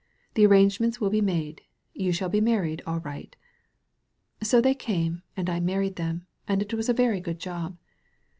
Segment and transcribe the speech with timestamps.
[0.33, 1.61] The arrangements will be made.
[1.93, 3.35] You shall be married, all right."
[4.41, 7.77] So they came, and I married them, and it was a very good job.